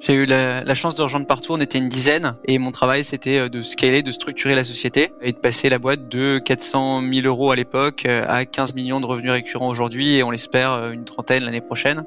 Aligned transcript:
J'ai 0.00 0.14
eu 0.14 0.24
la, 0.24 0.74
chance 0.74 0.94
de 0.94 1.02
rejoindre 1.02 1.26
partout, 1.26 1.52
on 1.52 1.60
était 1.60 1.76
une 1.76 1.90
dizaine, 1.90 2.34
et 2.46 2.56
mon 2.56 2.72
travail 2.72 3.04
c'était 3.04 3.36
euh, 3.36 3.48
de 3.50 3.60
scaler, 3.60 4.02
de 4.02 4.10
structurer 4.10 4.54
la 4.54 4.64
société, 4.64 5.12
et 5.20 5.32
de 5.32 5.36
passer 5.36 5.68
la 5.68 5.78
boîte 5.78 6.08
de 6.08 6.38
400 6.38 7.02
000 7.02 7.26
euros 7.26 7.50
à 7.50 7.56
l'époque 7.56 8.06
euh, 8.06 8.24
à 8.26 8.46
15 8.46 8.74
millions 8.74 9.00
de 9.00 9.04
revenus 9.04 9.30
récurrents 9.30 9.68
aujourd'hui, 9.68 10.16
et 10.16 10.22
on 10.22 10.30
l'espère 10.30 10.72
euh, 10.72 10.92
une 10.92 11.04
trentaine 11.04 11.44
l'année 11.44 11.60
prochaine. 11.60 12.04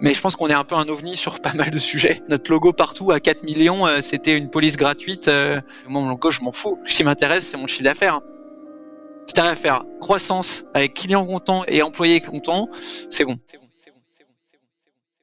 Mais 0.00 0.12
je 0.12 0.20
pense 0.20 0.36
qu'on 0.36 0.48
est 0.48 0.54
un 0.54 0.64
peu 0.64 0.74
un 0.74 0.86
ovni 0.90 1.16
sur 1.16 1.40
pas 1.40 1.54
mal 1.54 1.70
de 1.70 1.78
sujets. 1.78 2.22
Notre 2.28 2.50
logo 2.50 2.74
partout 2.74 3.10
à 3.10 3.20
4 3.20 3.42
millions, 3.42 3.86
c'était 4.00 4.36
une 4.36 4.48
police 4.48 4.76
gratuite. 4.76 5.28
Mon 5.88 6.08
logo, 6.08 6.30
je 6.30 6.40
m'en 6.40 6.52
fous. 6.52 6.78
Ce 6.84 6.94
qui 6.94 7.02
m'intéresse, 7.02 7.48
c'est 7.48 7.56
mon 7.56 7.66
chiffre 7.66 7.82
d'affaires. 7.82 8.20
T'arrives 9.34 9.52
à 9.52 9.56
faire 9.56 9.84
croissance 10.00 10.64
avec 10.74 10.94
clients 10.94 11.24
contents 11.24 11.64
et 11.66 11.82
employés 11.82 12.20
contents, 12.20 12.68
c'est 13.10 13.24
bon. 13.24 13.38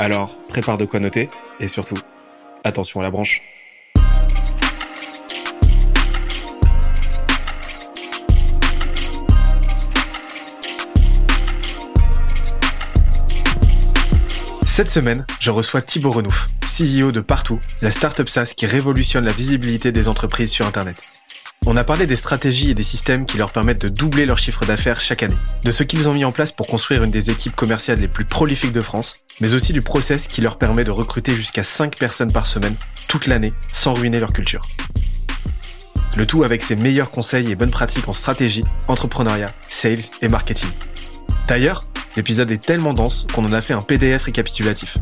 Alors, 0.00 0.38
prépare 0.48 0.78
de 0.78 0.84
quoi 0.84 1.00
noter 1.00 1.26
et 1.58 1.66
surtout, 1.66 1.96
attention 2.62 3.00
à 3.00 3.02
la 3.02 3.10
branche. 3.10 3.42
Cette 14.66 14.88
semaine, 14.88 15.26
je 15.40 15.50
reçois 15.50 15.82
Thibaut 15.82 16.12
Renouf, 16.12 16.48
CEO 16.62 17.10
de 17.10 17.18
Partout, 17.18 17.58
la 17.82 17.90
startup 17.90 18.28
SaaS 18.28 18.52
qui 18.56 18.66
révolutionne 18.66 19.24
la 19.24 19.32
visibilité 19.32 19.90
des 19.90 20.06
entreprises 20.06 20.52
sur 20.52 20.64
Internet. 20.64 21.02
On 21.70 21.76
a 21.76 21.84
parlé 21.84 22.06
des 22.06 22.16
stratégies 22.16 22.70
et 22.70 22.74
des 22.74 22.82
systèmes 22.82 23.26
qui 23.26 23.36
leur 23.36 23.52
permettent 23.52 23.82
de 23.82 23.90
doubler 23.90 24.24
leur 24.24 24.38
chiffre 24.38 24.64
d'affaires 24.64 25.02
chaque 25.02 25.22
année, 25.22 25.36
de 25.64 25.70
ce 25.70 25.82
qu'ils 25.82 26.08
ont 26.08 26.14
mis 26.14 26.24
en 26.24 26.32
place 26.32 26.50
pour 26.50 26.66
construire 26.66 27.04
une 27.04 27.10
des 27.10 27.28
équipes 27.28 27.54
commerciales 27.54 28.00
les 28.00 28.08
plus 28.08 28.24
prolifiques 28.24 28.72
de 28.72 28.80
France, 28.80 29.20
mais 29.38 29.52
aussi 29.52 29.74
du 29.74 29.82
process 29.82 30.28
qui 30.28 30.40
leur 30.40 30.56
permet 30.56 30.84
de 30.84 30.90
recruter 30.90 31.36
jusqu'à 31.36 31.62
5 31.62 31.98
personnes 31.98 32.32
par 32.32 32.46
semaine 32.46 32.74
toute 33.06 33.26
l'année 33.26 33.52
sans 33.70 33.92
ruiner 33.92 34.18
leur 34.18 34.32
culture. 34.32 34.62
Le 36.16 36.24
tout 36.24 36.42
avec 36.42 36.62
ses 36.62 36.74
meilleurs 36.74 37.10
conseils 37.10 37.50
et 37.50 37.54
bonnes 37.54 37.70
pratiques 37.70 38.08
en 38.08 38.14
stratégie, 38.14 38.64
entrepreneuriat, 38.88 39.52
sales 39.68 39.98
et 40.22 40.28
marketing. 40.28 40.70
D'ailleurs, 41.48 41.84
l'épisode 42.16 42.50
est 42.50 42.64
tellement 42.64 42.94
dense 42.94 43.26
qu'on 43.34 43.44
en 43.44 43.52
a 43.52 43.60
fait 43.60 43.74
un 43.74 43.82
PDF 43.82 44.22
récapitulatif. 44.22 44.96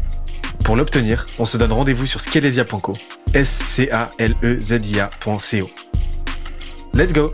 Pour 0.65 0.75
l'obtenir, 0.75 1.27
on 1.39 1.45
se 1.45 1.59
donne 1.59 1.73
rendez-vous 1.73 2.07
sur 2.07 2.21
scalesia.co, 2.21 2.93
s 3.35 3.81
Let's 6.97 7.13
go 7.13 7.31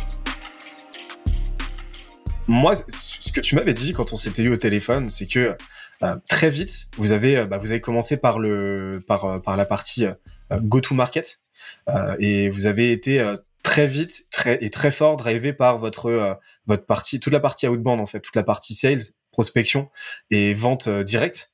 Moi, 2.48 2.74
ce 2.74 3.30
que 3.30 3.40
tu 3.40 3.54
m'avais 3.54 3.74
dit 3.74 3.92
quand 3.92 4.12
on 4.12 4.16
s'était 4.16 4.42
eu 4.42 4.52
au 4.52 4.56
téléphone, 4.56 5.08
c'est 5.08 5.28
que 5.28 5.56
euh, 6.02 6.16
très 6.28 6.50
vite, 6.50 6.88
vous 6.96 7.12
avez, 7.12 7.36
euh, 7.36 7.46
bah, 7.46 7.58
vous 7.58 7.70
avez 7.70 7.80
commencé 7.80 8.16
par 8.16 8.40
le, 8.40 9.04
par, 9.06 9.24
euh, 9.24 9.38
par 9.38 9.56
la 9.56 9.64
partie 9.64 10.04
go-to-market 10.50 11.42
et 12.18 12.50
vous 12.50 12.66
avez 12.66 12.90
été 12.90 13.24
très 13.62 13.86
vite, 13.86 14.26
très 14.32 14.58
et 14.62 14.68
très 14.68 14.90
fort 14.90 15.16
drivé 15.16 15.52
par 15.52 15.78
votre 15.78 16.40
votre 16.66 16.84
partie, 16.84 17.20
toute 17.20 17.32
la 17.32 17.38
partie 17.38 17.68
outbound 17.68 18.00
en 18.00 18.06
fait, 18.06 18.18
toute 18.18 18.34
la 18.34 18.42
partie 18.42 18.74
sales, 18.74 19.00
prospection 19.30 19.90
et 20.32 20.54
vente 20.54 20.88
directe. 20.88 21.52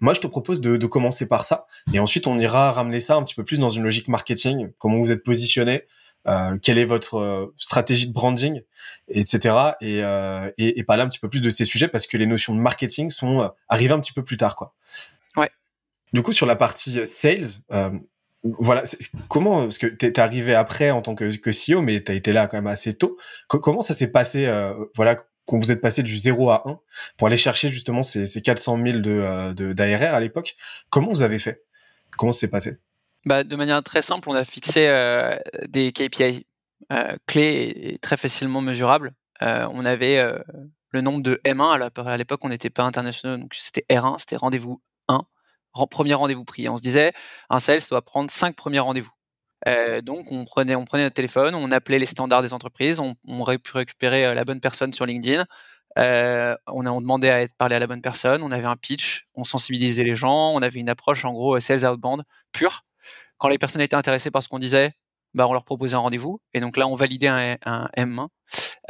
moi, 0.00 0.14
je 0.14 0.20
te 0.20 0.26
propose 0.26 0.60
de, 0.60 0.76
de, 0.76 0.86
commencer 0.86 1.28
par 1.28 1.44
ça, 1.44 1.66
et 1.94 2.00
ensuite 2.00 2.26
on 2.26 2.38
ira 2.40 2.72
ramener 2.72 2.98
ça 2.98 3.14
un 3.14 3.22
petit 3.22 3.36
peu 3.36 3.44
plus 3.44 3.60
dans 3.60 3.70
une 3.70 3.84
logique 3.84 4.08
marketing, 4.08 4.72
comment 4.78 4.98
vous 4.98 5.12
êtes 5.12 5.22
positionné, 5.22 5.84
euh, 6.26 6.58
quelle 6.60 6.78
est 6.78 6.84
votre 6.84 7.18
euh, 7.18 7.54
stratégie 7.58 8.08
de 8.08 8.12
branding, 8.12 8.62
etc. 9.08 9.54
Et, 9.80 10.02
euh, 10.02 10.50
et, 10.58 10.78
et, 10.78 10.84
parler 10.84 11.02
un 11.02 11.08
petit 11.08 11.18
peu 11.18 11.28
plus 11.28 11.40
de 11.40 11.50
ces 11.50 11.64
sujets 11.64 11.88
parce 11.88 12.06
que 12.06 12.16
les 12.16 12.26
notions 12.26 12.54
de 12.54 12.60
marketing 12.60 13.10
sont 13.10 13.40
euh, 13.42 13.48
arrivées 13.68 13.94
un 13.94 14.00
petit 14.00 14.12
peu 14.12 14.24
plus 14.24 14.36
tard, 14.36 14.56
quoi. 14.56 14.74
Ouais. 15.36 15.50
Du 16.12 16.22
coup, 16.22 16.32
sur 16.32 16.46
la 16.46 16.56
partie 16.56 17.04
sales, 17.06 17.62
voilà, 18.42 18.84
comment 19.28 19.62
parce 19.62 19.78
que 19.78 19.86
t'es 19.86 20.20
arrivé 20.20 20.54
après 20.54 20.92
en 20.92 21.02
tant 21.02 21.14
que, 21.16 21.34
que 21.36 21.50
CEO, 21.50 21.82
mais 21.82 22.00
t'as 22.02 22.14
été 22.14 22.32
là 22.32 22.46
quand 22.46 22.56
même 22.56 22.66
assez 22.68 22.94
tôt. 22.94 23.18
comment 23.48 23.80
ça 23.80 23.92
s'est 23.92 24.12
passé, 24.12 24.48
voilà, 24.94 25.16
quand 25.46 25.58
vous 25.58 25.72
êtes 25.72 25.80
passé 25.80 26.04
du 26.04 26.16
0 26.16 26.50
à 26.50 26.62
1 26.66 26.78
pour 27.16 27.26
aller 27.26 27.36
chercher 27.36 27.70
justement 27.70 28.02
ces, 28.02 28.24
ces 28.24 28.42
400 28.42 28.78
000 28.84 28.98
de 28.98 29.72
d'ARR 29.72 30.14
à 30.14 30.20
l'époque 30.20 30.56
Comment 30.90 31.08
vous 31.08 31.22
avez 31.22 31.40
fait? 31.40 31.64
Comment 32.16 32.30
ça 32.30 32.40
s'est 32.40 32.50
passé? 32.50 32.78
Bah, 33.26 33.44
De 33.44 33.56
manière 33.56 33.82
très 33.82 34.02
simple, 34.02 34.30
on 34.30 34.34
a 34.34 34.44
fixé 34.44 34.86
euh, 34.88 35.36
des 35.68 35.92
KPI 35.92 36.46
euh, 36.92 37.16
clés 37.26 37.72
et, 37.76 37.98
très 37.98 38.16
facilement 38.16 38.60
mesurables. 38.60 39.12
Euh, 39.42 39.68
on 39.72 39.84
avait 39.84 40.22
le 40.92 41.00
nombre 41.02 41.20
de 41.20 41.40
M1, 41.44 41.90
à 42.06 42.16
l'époque 42.16 42.40
on 42.44 42.48
n'était 42.48 42.70
pas 42.70 42.84
international, 42.84 43.40
donc 43.40 43.54
c'était 43.54 43.84
R1, 43.90 44.18
c'était 44.18 44.36
rendez-vous 44.36 44.80
1, 45.08 45.26
premier 45.90 46.14
rendez-vous 46.14 46.44
pris. 46.44 46.68
On 46.70 46.78
se 46.78 46.82
disait, 46.82 47.12
un 47.50 47.60
sales 47.60 47.82
doit 47.90 48.02
prendre 48.02 48.30
5 48.30 48.56
premiers 48.56 48.78
rendez-vous. 48.78 49.10
donc 50.02 50.32
on 50.32 50.46
prenait, 50.46 50.74
on 50.74 50.86
notre 50.90 51.10
téléphone, 51.10 51.54
on 51.54 51.70
appelait 51.70 51.98
les 51.98 52.06
standards 52.06 52.42
des 52.42 52.54
entreprises, 52.54 52.98
on, 52.98 53.14
on 53.26 53.40
aurait 53.40 53.58
pu 53.58 53.72
récupérer 53.72 54.34
la 54.34 54.44
bonne 54.44 54.60
personne 54.60 54.94
sur 54.94 55.04
LinkedIn, 55.04 55.44
on 55.96 56.00
a 56.86 57.00
demandé 57.00 57.28
à 57.28 57.42
être 57.42 57.54
parlé 57.56 57.76
à 57.76 57.78
la 57.78 57.86
bonne 57.86 58.02
personne, 58.02 58.42
on 58.42 58.52
avait 58.52 58.64
un 58.64 58.76
pitch, 58.76 59.26
on 59.34 59.44
sensibilisait 59.44 60.04
les 60.04 60.14
gens, 60.14 60.52
on 60.54 60.62
avait 60.62 60.80
une 60.80 60.88
approche 60.88 61.26
en 61.26 61.34
gros 61.34 61.60
sales 61.60 61.84
outbound 61.84 62.22
pure. 62.52 62.86
Quand 63.38 63.48
les 63.48 63.58
personnes 63.58 63.82
étaient 63.82 63.96
intéressées 63.96 64.30
par 64.30 64.42
ce 64.42 64.48
qu'on 64.48 64.58
disait, 64.58 64.92
bah, 65.36 65.46
on 65.46 65.52
leur 65.52 65.64
proposait 65.64 65.94
un 65.94 66.00
rendez-vous. 66.00 66.40
Et 66.54 66.60
donc 66.60 66.76
là, 66.76 66.88
on 66.88 66.94
validait 66.96 67.26
un, 67.28 67.56
M1. 67.96 68.28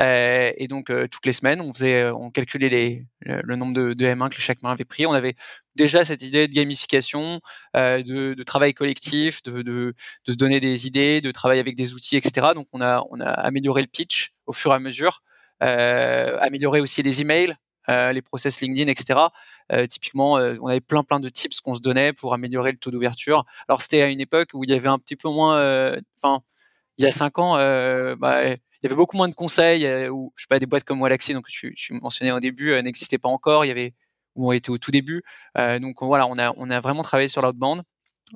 Euh, 0.01 0.53
et 0.57 0.69
donc 0.69 0.91
euh, 0.91 1.09
toutes 1.09 1.25
les 1.27 1.33
semaines, 1.33 1.61
on 1.61 1.73
faisait, 1.73 2.03
euh, 2.03 2.15
on 2.15 2.31
calculait 2.31 2.69
les, 2.69 3.07
le, 3.21 3.57
nombre 3.57 3.73
de, 3.73 3.95
de, 3.95 4.05
M1 4.05 4.29
que 4.29 4.41
chaque 4.41 4.63
main 4.63 4.71
avait 4.71 4.85
pris. 4.85 5.07
On 5.07 5.13
avait 5.13 5.35
déjà 5.75 6.05
cette 6.05 6.23
idée 6.23 6.47
de 6.47 6.55
gamification, 6.55 7.41
euh, 7.77 8.03
de, 8.03 8.35
de, 8.35 8.43
travail 8.45 8.75
collectif, 8.75 9.43
de, 9.43 9.63
de, 9.63 9.95
de, 10.27 10.33
se 10.33 10.37
donner 10.37 10.61
des 10.61 10.87
idées, 10.87 11.21
de 11.21 11.31
travailler 11.33 11.61
avec 11.61 11.77
des 11.77 11.95
outils, 11.95 12.17
etc. 12.17 12.49
Donc 12.55 12.69
on 12.73 12.81
a, 12.81 13.03
on 13.11 13.21
a 13.21 13.29
amélioré 13.31 13.83
le 13.83 13.89
pitch 13.89 14.35
au 14.47 14.53
fur 14.53 14.71
et 14.73 14.75
à 14.75 14.79
mesure, 14.79 15.23
euh, 15.63 16.39
amélioré 16.41 16.81
aussi 16.81 17.03
les 17.03 17.23
emails, 17.23 17.57
euh, 17.89 18.13
les 18.13 18.23
process 18.23 18.61
LinkedIn, 18.61 18.91
etc. 18.91 19.21
Euh, 19.73 19.87
typiquement, 19.87 20.39
euh, 20.39 20.57
on 20.61 20.69
avait 20.69 20.81
plein 20.81 21.03
plein 21.03 21.21
de 21.21 21.29
tips 21.29 21.61
qu'on 21.61 21.75
se 21.75 21.81
donnait 21.81 22.13
pour 22.13 22.35
améliorer 22.35 22.73
le 22.73 22.79
taux 22.79 22.91
d'ouverture. 22.91 23.45
Alors 23.69 23.83
c'était 23.83 24.03
à 24.03 24.09
une 24.09 24.21
époque 24.21 24.51
où 24.55 24.65
il 24.65 24.71
y 24.71 24.73
avait 24.73 24.89
un 24.89 24.99
petit 24.99 25.17
peu 25.17 25.29
moins, 25.29 25.97
enfin, 26.23 26.43
il 26.99 27.05
y 27.05 27.09
a 27.09 27.13
cinq 27.13 27.39
ans, 27.39 27.57
bah, 28.17 28.45
il 28.45 28.59
y 28.83 28.87
avait 28.87 28.95
beaucoup 28.95 29.17
moins 29.17 29.29
de 29.29 29.35
conseils 29.35 29.87
ou 30.09 30.33
je 30.37 30.43
sais 30.43 30.49
pas 30.49 30.59
des 30.59 30.67
boîtes 30.67 30.85
comme 30.85 31.01
Walaxy 31.01 31.33
donc 31.33 31.47
je, 31.49 31.69
je 31.75 31.95
mentionnais 31.95 32.31
au 32.33 32.41
début 32.41 32.81
n'existaient 32.83 33.19
pas 33.19 33.29
encore 33.29 33.65
il 33.65 33.69
y 33.69 33.71
avait 33.71 33.95
où 34.35 34.49
on 34.51 34.53
était 34.53 34.71
au 34.71 34.79
tout 34.79 34.91
début 34.91 35.25
donc 35.81 36.03
voilà 36.03 36.27
on 36.27 36.39
a 36.39 36.53
on 36.57 36.71
a 36.71 36.81
vraiment 36.81 37.03
travaillé 37.03 37.29
sur 37.29 37.43
l'outbound 37.43 37.83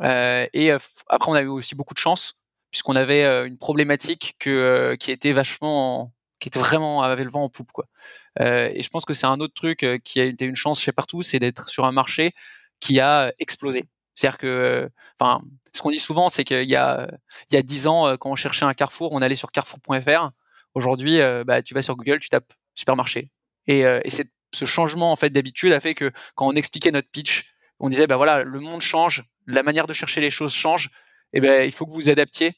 et 0.02 0.72
après 1.08 1.30
on 1.30 1.34
avait 1.34 1.46
aussi 1.46 1.74
beaucoup 1.74 1.94
de 1.94 1.98
chance 1.98 2.40
puisqu'on 2.70 2.96
avait 2.96 3.24
une 3.46 3.58
problématique 3.58 4.36
que 4.38 4.96
qui 4.98 5.12
était 5.12 5.32
vachement 5.32 6.12
qui 6.40 6.48
était 6.48 6.58
vraiment 6.58 7.02
avait 7.02 7.24
le 7.24 7.30
vent 7.30 7.44
en 7.44 7.48
poupe 7.48 7.72
quoi 7.72 7.86
euh, 7.86 8.19
et 8.38 8.82
je 8.82 8.88
pense 8.88 9.04
que 9.04 9.14
c'est 9.14 9.26
un 9.26 9.40
autre 9.40 9.54
truc 9.54 9.82
euh, 9.82 9.98
qui 9.98 10.20
a 10.20 10.24
été 10.24 10.44
une 10.44 10.54
chance 10.54 10.80
chez 10.80 10.92
partout, 10.92 11.22
c'est 11.22 11.38
d'être 11.38 11.68
sur 11.68 11.84
un 11.84 11.92
marché 11.92 12.32
qui 12.80 13.00
a 13.00 13.32
explosé. 13.38 13.84
C'est-à-dire 14.14 14.38
que, 14.38 14.88
enfin, 15.18 15.42
ce 15.72 15.80
qu'on 15.82 15.90
dit 15.90 15.98
souvent, 15.98 16.28
c'est 16.28 16.44
qu'il 16.44 16.68
y 16.68 16.76
a 16.76 17.10
il 17.50 17.54
y 17.54 17.58
a 17.58 17.62
dix 17.62 17.86
ans, 17.86 18.06
euh, 18.06 18.16
quand 18.16 18.30
on 18.30 18.36
cherchait 18.36 18.64
un 18.64 18.74
Carrefour, 18.74 19.12
on 19.12 19.22
allait 19.22 19.34
sur 19.34 19.52
Carrefour.fr. 19.52 20.30
Aujourd'hui, 20.74 21.18
bah, 21.46 21.62
tu 21.62 21.74
vas 21.74 21.82
sur 21.82 21.96
Google, 21.96 22.20
tu 22.20 22.28
tapes 22.28 22.52
supermarché. 22.76 23.32
Et, 23.66 23.80
et 23.80 24.10
ce 24.52 24.64
changement 24.64 25.10
en 25.10 25.16
fait 25.16 25.30
d'habitude 25.30 25.72
a 25.72 25.80
fait 25.80 25.94
que 25.94 26.12
quand 26.36 26.46
on 26.46 26.52
expliquait 26.52 26.92
notre 26.92 27.10
pitch, 27.10 27.54
on 27.80 27.88
disait 27.88 28.06
bah 28.06 28.16
voilà, 28.16 28.44
le 28.44 28.60
monde 28.60 28.80
change, 28.80 29.24
la 29.46 29.62
manière 29.62 29.86
de 29.86 29.92
chercher 29.92 30.20
les 30.20 30.30
choses 30.30 30.52
change. 30.52 30.90
Et 31.32 31.40
ben 31.40 31.64
il 31.64 31.72
faut 31.72 31.86
que 31.86 31.92
vous 31.92 32.08
adaptiez 32.08 32.52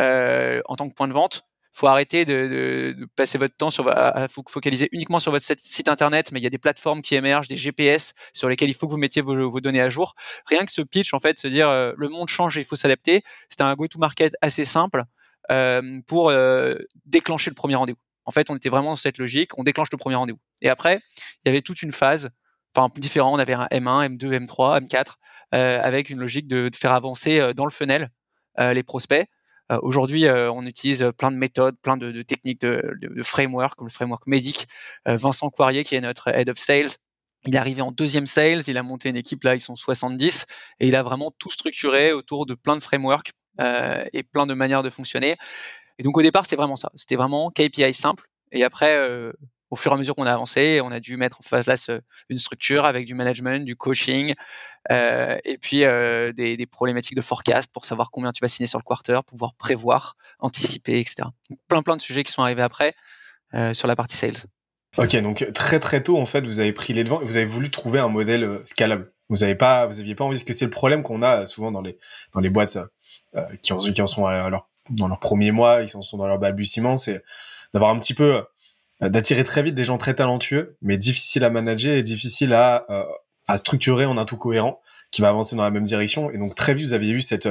euh, 0.00 0.60
en 0.66 0.76
tant 0.76 0.88
que 0.88 0.94
point 0.94 1.08
de 1.08 1.12
vente 1.12 1.44
faut 1.74 1.88
arrêter 1.88 2.24
de, 2.24 2.94
de, 2.96 3.06
passer 3.16 3.36
votre 3.36 3.56
temps 3.56 3.70
sur, 3.70 3.88
à, 3.88 4.28
focaliser 4.48 4.88
uniquement 4.92 5.18
sur 5.18 5.32
votre 5.32 5.44
site 5.44 5.88
internet, 5.88 6.30
mais 6.32 6.38
il 6.38 6.44
y 6.44 6.46
a 6.46 6.50
des 6.50 6.58
plateformes 6.58 7.02
qui 7.02 7.16
émergent, 7.16 7.48
des 7.48 7.56
GPS 7.56 8.14
sur 8.32 8.48
lesquels 8.48 8.70
il 8.70 8.74
faut 8.74 8.86
que 8.86 8.92
vous 8.92 8.98
mettiez 8.98 9.22
vos, 9.22 9.50
vos 9.50 9.60
données 9.60 9.80
à 9.80 9.88
jour. 9.88 10.14
Rien 10.46 10.64
que 10.64 10.72
ce 10.72 10.82
pitch, 10.82 11.12
en 11.12 11.20
fait, 11.20 11.38
se 11.38 11.48
dire 11.48 11.68
euh, 11.68 11.92
le 11.96 12.08
monde 12.08 12.28
change 12.28 12.56
et 12.56 12.60
il 12.60 12.64
faut 12.64 12.76
s'adapter, 12.76 13.22
c'était 13.48 13.64
un 13.64 13.74
go-to-market 13.74 14.36
assez 14.40 14.64
simple 14.64 15.02
euh, 15.50 16.00
pour 16.06 16.30
euh, 16.30 16.76
déclencher 17.06 17.50
le 17.50 17.56
premier 17.56 17.74
rendez-vous. 17.74 17.98
En 18.24 18.30
fait, 18.30 18.50
on 18.50 18.56
était 18.56 18.68
vraiment 18.68 18.90
dans 18.90 18.96
cette 18.96 19.18
logique, 19.18 19.58
on 19.58 19.64
déclenche 19.64 19.88
le 19.90 19.98
premier 19.98 20.14
rendez-vous. 20.14 20.38
Et 20.62 20.70
après, 20.70 21.00
il 21.44 21.48
y 21.48 21.50
avait 21.50 21.60
toute 21.60 21.82
une 21.82 21.92
phase 21.92 22.30
enfin 22.74 22.88
différents. 22.96 23.34
On 23.34 23.38
avait 23.38 23.52
un 23.52 23.66
M1, 23.66 24.16
M2, 24.16 24.46
M3, 24.46 24.80
M4, 24.86 25.14
avec 25.50 26.08
une 26.08 26.18
logique 26.18 26.48
de, 26.48 26.70
faire 26.74 26.92
avancer 26.92 27.52
dans 27.54 27.64
le 27.64 27.70
funnel 27.70 28.10
les 28.58 28.82
prospects. 28.82 29.28
Aujourd'hui, 29.82 30.26
on 30.28 30.66
utilise 30.66 31.10
plein 31.16 31.30
de 31.30 31.36
méthodes, 31.36 31.76
plein 31.80 31.96
de, 31.96 32.22
techniques, 32.22 32.60
de, 32.60 32.96
de, 33.00 33.22
frameworks, 33.22 33.74
comme 33.76 33.86
le 33.86 33.92
framework 33.92 34.26
Médic. 34.26 34.68
Vincent 35.06 35.50
Coirier, 35.50 35.84
qui 35.84 35.94
est 35.94 36.00
notre 36.00 36.28
head 36.28 36.48
of 36.50 36.58
sales, 36.58 36.90
il 37.46 37.54
est 37.54 37.58
arrivé 37.58 37.82
en 37.82 37.92
deuxième 37.92 38.26
sales, 38.26 38.62
il 38.66 38.78
a 38.78 38.82
monté 38.82 39.08
une 39.08 39.16
équipe, 39.16 39.44
là 39.44 39.54
ils 39.54 39.60
sont 39.60 39.76
70, 39.76 40.46
et 40.80 40.88
il 40.88 40.96
a 40.96 41.02
vraiment 41.02 41.30
tout 41.38 41.50
structuré 41.50 42.12
autour 42.12 42.46
de 42.46 42.54
plein 42.54 42.76
de 42.76 42.82
frameworks 42.82 43.32
euh, 43.60 44.04
et 44.12 44.22
plein 44.22 44.46
de 44.46 44.54
manières 44.54 44.82
de 44.82 44.90
fonctionner. 44.90 45.36
Et 45.98 46.02
donc 46.02 46.16
au 46.16 46.22
départ, 46.22 46.46
c'est 46.46 46.56
vraiment 46.56 46.76
ça. 46.76 46.90
C'était 46.96 47.16
vraiment 47.16 47.50
KPI 47.50 47.92
simple. 47.92 48.28
Et 48.50 48.64
après, 48.64 48.96
euh, 48.96 49.32
au 49.74 49.76
fur 49.76 49.90
et 49.90 49.94
à 49.96 49.98
mesure 49.98 50.14
qu'on 50.14 50.26
a 50.26 50.32
avancé, 50.32 50.80
on 50.84 50.92
a 50.92 51.00
dû 51.00 51.16
mettre 51.16 51.40
en 51.40 51.62
place 51.62 51.88
euh, 51.88 51.98
une 52.28 52.38
structure 52.38 52.84
avec 52.84 53.06
du 53.06 53.14
management, 53.14 53.64
du 53.64 53.74
coaching, 53.74 54.32
euh, 54.92 55.36
et 55.44 55.58
puis 55.58 55.84
euh, 55.84 56.32
des, 56.32 56.64
problématiques 56.66 57.16
de 57.16 57.22
forecast 57.22 57.72
pour 57.72 57.84
savoir 57.84 58.12
combien 58.12 58.30
tu 58.30 58.40
vas 58.40 58.46
signer 58.46 58.68
sur 58.68 58.78
le 58.78 58.84
quarter, 58.84 59.18
pouvoir 59.26 59.54
prévoir, 59.54 60.16
anticiper, 60.38 61.00
etc. 61.00 61.24
Donc, 61.50 61.58
plein 61.66 61.82
plein 61.82 61.96
de 61.96 62.00
sujets 62.00 62.22
qui 62.22 62.32
sont 62.32 62.42
arrivés 62.42 62.62
après 62.62 62.94
sur 63.72 63.86
la 63.86 63.94
partie 63.94 64.16
sales. 64.16 64.48
Ok, 64.96 65.14
donc 65.16 65.46
très 65.54 65.78
très 65.78 66.02
tôt 66.02 66.18
en 66.18 66.26
fait, 66.26 66.44
vous 66.44 66.58
avez 66.58 66.72
pris 66.72 66.92
les 66.92 67.04
devants 67.04 67.20
et 67.20 67.24
vous 67.24 67.36
avez 67.36 67.46
voulu 67.46 67.70
trouver 67.70 68.00
un 68.00 68.08
modèle 68.08 68.60
scalable. 68.64 69.12
Vous 69.28 69.44
avez 69.44 69.54
pas, 69.54 69.86
vous 69.86 70.00
aviez 70.00 70.16
pas 70.16 70.24
envie, 70.24 70.36
parce 70.36 70.44
que 70.44 70.52
c'est 70.52 70.64
le 70.64 70.72
problème 70.72 71.04
qu'on 71.04 71.22
a 71.22 71.46
souvent 71.46 71.70
dans 71.70 71.80
les 71.80 71.96
dans 72.32 72.40
les 72.40 72.50
boîtes 72.50 72.78
qui 73.62 73.72
en 73.72 73.78
qui 73.78 74.02
en 74.02 74.06
sont 74.06 74.26
à 74.26 74.50
leur, 74.50 74.68
dans 74.90 75.06
leurs 75.06 75.20
premiers 75.20 75.52
mois, 75.52 75.82
ils 75.82 75.96
en 75.96 76.02
sont 76.02 76.18
dans 76.18 76.26
leur 76.26 76.40
balbutiement, 76.40 76.96
c'est 76.96 77.22
d'avoir 77.72 77.92
un 77.92 77.98
petit 78.00 78.14
peu 78.14 78.42
d'attirer 79.00 79.44
très 79.44 79.62
vite 79.62 79.74
des 79.74 79.84
gens 79.84 79.98
très 79.98 80.14
talentueux, 80.14 80.76
mais 80.82 80.96
difficiles 80.96 81.44
à 81.44 81.50
manager 81.50 81.94
et 81.94 82.02
difficiles 82.02 82.52
à 82.52 82.84
à 83.46 83.56
structurer 83.58 84.06
en 84.06 84.16
un 84.16 84.24
tout 84.24 84.36
cohérent 84.36 84.80
qui 85.10 85.20
va 85.20 85.28
avancer 85.28 85.56
dans 85.56 85.62
la 85.62 85.70
même 85.70 85.84
direction. 85.84 86.30
Et 86.30 86.38
donc 86.38 86.54
très 86.54 86.74
vite, 86.74 86.86
vous 86.86 86.92
aviez 86.92 87.12
eu 87.12 87.20
cette 87.20 87.48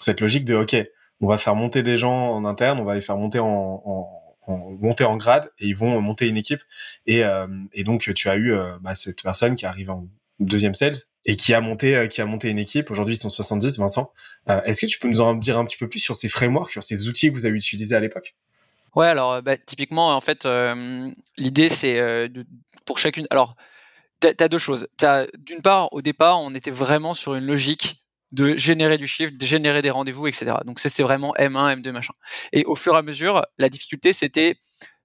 cette 0.00 0.20
logique 0.20 0.44
de 0.44 0.54
ok, 0.54 0.76
on 1.20 1.26
va 1.26 1.38
faire 1.38 1.54
monter 1.54 1.82
des 1.82 1.98
gens 1.98 2.30
en 2.32 2.44
interne, 2.44 2.80
on 2.80 2.84
va 2.84 2.94
les 2.94 3.00
faire 3.00 3.16
monter 3.16 3.38
en, 3.38 3.82
en 3.84 4.24
monter 4.46 5.04
en 5.04 5.16
grade 5.16 5.50
et 5.58 5.66
ils 5.66 5.76
vont 5.76 6.00
monter 6.00 6.28
une 6.28 6.36
équipe. 6.36 6.62
Et, 7.06 7.24
euh, 7.24 7.46
et 7.72 7.84
donc 7.84 8.12
tu 8.14 8.28
as 8.28 8.36
eu 8.36 8.52
euh, 8.52 8.76
bah, 8.80 8.94
cette 8.94 9.22
personne 9.22 9.54
qui 9.54 9.66
arrive 9.66 9.90
en 9.90 10.08
deuxième 10.40 10.74
sales 10.74 10.96
et 11.24 11.36
qui 11.36 11.54
a 11.54 11.60
monté 11.60 11.96
euh, 11.96 12.06
qui 12.06 12.20
a 12.20 12.26
monté 12.26 12.50
une 12.50 12.58
équipe. 12.58 12.90
Aujourd'hui 12.90 13.14
ils 13.14 13.18
sont 13.18 13.30
70, 13.30 13.78
Vincent. 13.78 14.12
Est-ce 14.46 14.82
que 14.82 14.86
tu 14.86 14.98
peux 14.98 15.08
nous 15.08 15.20
en 15.20 15.34
dire 15.34 15.58
un 15.58 15.64
petit 15.64 15.78
peu 15.78 15.88
plus 15.88 16.00
sur 16.00 16.16
ces 16.16 16.28
frameworks, 16.28 16.70
sur 16.70 16.82
ces 16.82 17.08
outils 17.08 17.28
que 17.30 17.34
vous 17.34 17.46
avez 17.46 17.56
utilisés 17.56 17.96
à 17.96 18.00
l'époque? 18.00 18.36
Ouais, 18.96 19.06
alors 19.06 19.42
bah, 19.42 19.56
typiquement 19.56 20.14
en 20.16 20.20
fait 20.20 20.46
l'idée 21.36 21.68
c'est 21.68 22.28
pour 22.84 22.98
chacune. 22.98 23.26
Alors 23.30 23.56
tu 24.20 24.28
as, 24.42 24.48
deux 24.48 24.58
choses. 24.58 24.88
D'une 25.38 25.62
part, 25.62 25.92
au 25.92 26.02
départ, 26.02 26.40
on 26.40 26.54
était 26.54 26.70
vraiment 26.70 27.14
sur 27.14 27.34
une 27.34 27.46
logique 27.46 28.02
de 28.32 28.56
générer 28.56 28.98
du 28.98 29.06
chiffre, 29.06 29.32
de 29.36 29.46
générer 29.46 29.80
des 29.82 29.90
rendez-vous, 29.90 30.26
etc. 30.26 30.56
Donc 30.64 30.80
ça 30.80 30.88
c'est 30.88 31.02
vraiment 31.02 31.34
M1, 31.38 31.80
M2, 31.80 31.92
machin. 31.92 32.14
Et 32.52 32.64
au 32.64 32.74
fur 32.74 32.94
et 32.94 32.98
à 32.98 33.02
mesure, 33.02 33.42
la 33.58 33.68
difficulté 33.68 34.12
c'était 34.12 34.56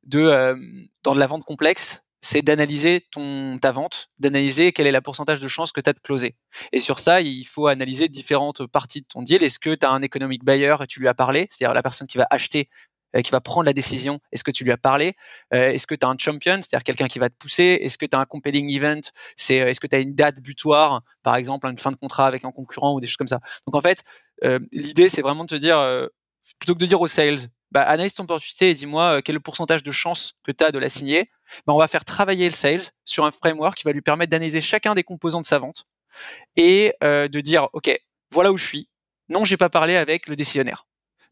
de 0.04 0.20
euh, 0.20 0.56
dans 1.04 1.14
de 1.14 1.20
la 1.20 1.28
vente 1.28 1.44
complexe, 1.44 2.02
c'est 2.22 2.42
d'analyser 2.42 3.06
ton 3.12 3.60
ta 3.60 3.72
vente, 3.72 4.10
d'analyser 4.20 4.72
quel 4.72 4.88
est 4.88 4.92
le 4.92 5.02
pourcentage 5.02 5.40
de 5.40 5.48
chance 5.48 5.72
que 5.72 5.80
tu 5.82 5.90
as 5.90 5.94
de 5.94 6.00
closer. 6.00 6.36
Et 6.72 6.80
sur 6.80 6.98
ça, 6.98 7.22
il 7.22 7.46
faut 7.46 7.68
analyser 7.68 8.08
différentes 8.08 8.66
parties 8.66 9.02
de 9.02 9.08
ton 9.08 9.22
deal. 9.22 9.44
Est-ce 9.44 9.60
que 9.60 9.76
tu 9.76 9.86
as 9.86 9.92
un 9.92 10.02
economic 10.02 10.44
buyer 10.44 10.76
et 10.82 10.88
tu 10.88 11.00
lui 11.00 11.08
as 11.08 11.14
parlé, 11.14 11.48
c'est-à-dire 11.52 11.76
la 11.76 11.84
personne 11.84 12.08
qui 12.08 12.18
va 12.18 12.26
acheter 12.32 12.70
euh, 12.72 12.99
qui 13.24 13.32
va 13.32 13.42
prendre 13.42 13.66
la 13.66 13.74
décision 13.74 14.20
Est-ce 14.32 14.44
que 14.44 14.52
tu 14.52 14.64
lui 14.64 14.72
as 14.72 14.78
parlé? 14.78 15.16
Euh, 15.54 15.72
Est-ce 15.72 15.88
que 15.88 15.96
tu 15.96 16.06
un 16.06 16.16
champion, 16.18 16.56
c'est-à-dire 16.58 16.84
quelqu'un 16.84 17.08
qui 17.08 17.20
va 17.20 17.30
te 17.30 17.36
pousser? 17.36 17.80
Est-ce 17.82 17.98
que 17.98 18.06
tu 18.06 18.16
as 18.16 18.20
un 18.20 18.26
compelling 18.26 18.70
event? 18.70 19.02
Euh, 19.52 19.68
est-ce 19.68 19.80
que 19.80 19.88
tu 19.88 19.96
as 19.96 20.00
une 20.00 20.16
date 20.16 20.40
butoir, 20.40 21.02
par 21.24 21.36
exemple, 21.36 21.68
une 21.68 21.78
fin 21.78 21.92
de 21.92 21.96
contrat 21.96 22.28
avec 22.28 22.46
un 22.46 22.52
concurrent 22.52 22.94
ou 22.94 23.00
des 23.00 23.08
choses 23.08 23.18
comme 23.18 23.28
ça? 23.28 23.40
Donc 23.66 23.76
en 23.76 23.82
fait, 23.82 24.04
l'idée 24.72 25.10
c'est 25.10 25.22
vraiment 25.22 25.44
de 25.44 25.50
te 25.50 25.56
dire 25.56 25.78
plutôt 26.60 26.74
que 26.74 26.80
de 26.80 26.86
dire 26.86 27.02
aux 27.02 27.08
sales, 27.08 27.40
bah, 27.72 27.84
analyse 27.84 28.14
ton 28.14 28.24
opportunité 28.24 28.72
et 28.72 28.74
dis-moi 28.74 29.22
quel 29.22 29.34
est 29.34 29.38
le 29.38 29.42
pourcentage 29.42 29.84
de 29.84 29.92
chance 29.92 30.36
que 30.44 30.52
tu 30.52 30.64
as 30.64 30.72
de 30.72 30.80
la 30.80 30.90
signer. 30.90 31.30
Bah, 31.68 31.74
on 31.74 31.78
va 31.78 31.88
faire 31.88 32.06
travailler 32.06 32.46
le 32.46 32.56
sales 32.56 32.82
sur 33.04 33.26
un 33.26 33.32
framework 33.32 33.78
qui 33.78 33.84
va 33.84 33.92
lui 33.92 34.02
permettre 34.02 34.32
d'analyser 34.32 34.62
chacun 34.62 34.96
des 34.96 35.04
composants 35.04 35.42
de 35.42 35.46
sa 35.46 35.60
vente 35.60 35.86
et 36.56 36.94
de 37.02 37.42
dire 37.42 37.68
ok, 37.74 38.00
voilà 38.32 38.52
où 38.52 38.58
je 38.58 38.66
suis. 38.66 38.90
Non, 39.30 39.46
j'ai 39.46 39.58
pas 39.58 39.70
parlé 39.70 39.96
avec 39.96 40.28
le 40.28 40.36
décisionnaire. 40.36 40.86